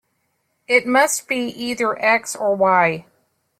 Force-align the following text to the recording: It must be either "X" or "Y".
It 0.67 0.87
must 0.87 1.27
be 1.27 1.45
either 1.49 1.95
"X" 2.03 2.35
or 2.35 2.55
"Y". 2.55 3.05